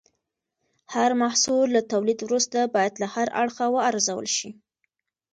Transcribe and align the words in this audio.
هر 0.93 1.11
محصول 1.21 1.67
له 1.75 1.81
تولید 1.91 2.19
وروسته 2.23 2.59
باید 2.75 2.93
له 3.01 3.07
هر 3.15 3.27
اړخه 3.41 3.65
وارزول 3.75 4.25
شي. 4.37 4.49